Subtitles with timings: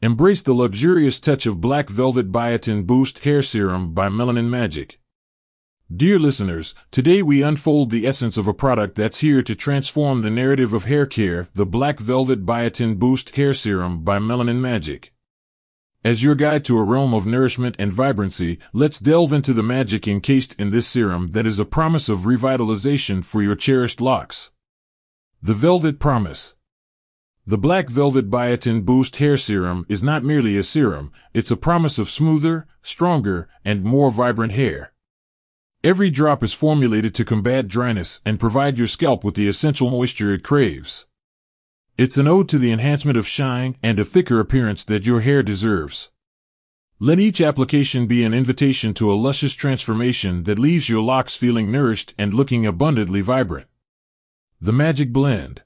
[0.00, 5.00] Embrace the luxurious touch of Black Velvet Biotin Boost Hair Serum by Melanin Magic.
[5.92, 10.30] Dear listeners, today we unfold the essence of a product that's here to transform the
[10.30, 15.12] narrative of hair care, the Black Velvet Biotin Boost Hair Serum by Melanin Magic.
[16.04, 20.06] As your guide to a realm of nourishment and vibrancy, let's delve into the magic
[20.06, 24.52] encased in this serum that is a promise of revitalization for your cherished locks.
[25.42, 26.54] The Velvet Promise.
[27.48, 31.98] The Black Velvet Biotin Boost Hair Serum is not merely a serum, it's a promise
[31.98, 34.92] of smoother, stronger, and more vibrant hair.
[35.82, 40.30] Every drop is formulated to combat dryness and provide your scalp with the essential moisture
[40.30, 41.06] it craves.
[41.96, 45.42] It's an ode to the enhancement of shine and a thicker appearance that your hair
[45.42, 46.10] deserves.
[46.98, 51.72] Let each application be an invitation to a luscious transformation that leaves your locks feeling
[51.72, 53.68] nourished and looking abundantly vibrant.
[54.60, 55.62] The Magic Blend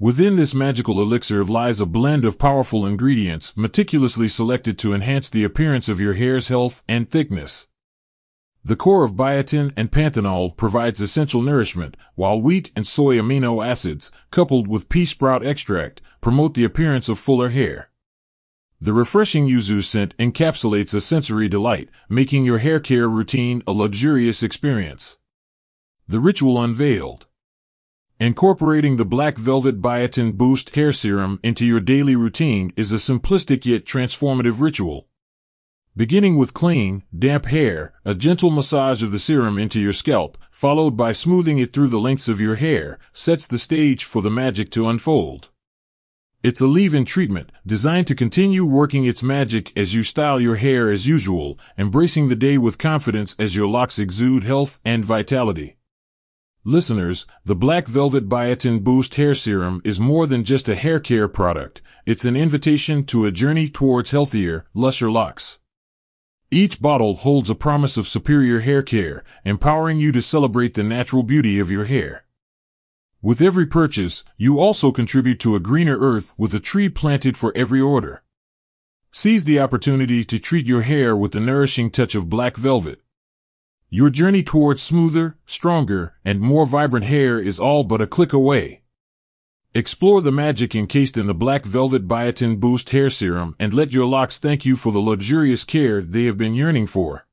[0.00, 5.44] Within this magical elixir lies a blend of powerful ingredients meticulously selected to enhance the
[5.44, 7.68] appearance of your hair's health and thickness.
[8.64, 14.10] The core of biotin and panthenol provides essential nourishment, while wheat and soy amino acids,
[14.32, 17.90] coupled with pea sprout extract, promote the appearance of fuller hair.
[18.80, 24.42] The refreshing yuzu scent encapsulates a sensory delight, making your hair care routine a luxurious
[24.42, 25.18] experience.
[26.08, 27.26] The ritual unveiled.
[28.20, 33.66] Incorporating the Black Velvet Biotin Boost Hair Serum into your daily routine is a simplistic
[33.66, 35.08] yet transformative ritual.
[35.96, 40.96] Beginning with clean, damp hair, a gentle massage of the serum into your scalp, followed
[40.96, 44.70] by smoothing it through the lengths of your hair, sets the stage for the magic
[44.70, 45.50] to unfold.
[46.40, 50.88] It's a leave-in treatment designed to continue working its magic as you style your hair
[50.88, 55.78] as usual, embracing the day with confidence as your locks exude health and vitality.
[56.66, 61.28] Listeners, the Black Velvet Biotin Boost Hair Serum is more than just a hair care
[61.28, 61.82] product.
[62.06, 65.58] It's an invitation to a journey towards healthier, lusher locks.
[66.50, 71.22] Each bottle holds a promise of superior hair care, empowering you to celebrate the natural
[71.22, 72.24] beauty of your hair.
[73.20, 77.52] With every purchase, you also contribute to a greener earth with a tree planted for
[77.54, 78.22] every order.
[79.10, 83.03] Seize the opportunity to treat your hair with the nourishing touch of black velvet.
[83.90, 88.82] Your journey towards smoother, stronger, and more vibrant hair is all but a click away.
[89.72, 94.06] Explore the magic encased in the Black Velvet Biotin Boost Hair Serum and let your
[94.06, 97.23] locks thank you for the luxurious care they have been yearning for.